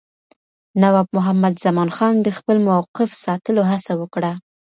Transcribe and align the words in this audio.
نواب 0.81 1.07
محمد 1.17 1.55
زمانخان 1.65 2.15
د 2.21 2.27
خپل 2.37 2.57
موقف 2.67 3.09
ساتلو 3.25 3.61
هڅه 3.71 3.93
وکړه. 4.01 4.31